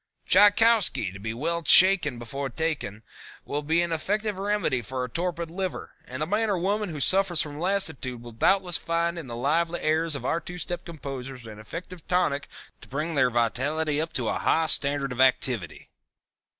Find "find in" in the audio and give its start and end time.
8.77-9.27